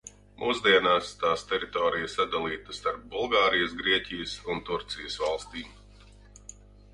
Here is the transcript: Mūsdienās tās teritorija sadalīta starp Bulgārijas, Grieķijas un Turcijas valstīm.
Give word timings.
Mūsdienās 0.43 1.09
tās 1.23 1.43
teritorija 1.51 2.07
sadalīta 2.13 2.77
starp 2.77 3.03
Bulgārijas, 3.17 3.77
Grieķijas 3.83 4.35
un 4.55 4.63
Turcijas 4.71 5.21
valstīm. 5.27 6.11